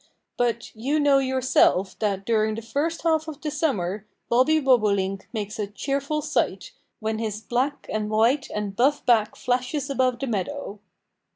But 0.35 0.75
you 0.75 0.99
know 0.99 1.19
yourself 1.19 1.95
that 1.99 2.25
during 2.25 2.55
the 2.55 2.63
first 2.63 3.03
half 3.03 3.27
of 3.27 3.39
the 3.39 3.51
summer 3.51 4.07
Bobby 4.29 4.59
Bobolink 4.59 5.27
makes 5.31 5.59
a 5.59 5.67
cheerful 5.67 6.23
sight, 6.23 6.71
when 6.99 7.19
his 7.19 7.39
black 7.41 7.85
and 7.87 8.09
white 8.09 8.49
and 8.49 8.75
buff 8.75 9.05
back 9.05 9.35
flashes 9.35 9.91
above 9.91 10.17
the 10.17 10.25
meadow." 10.25 10.79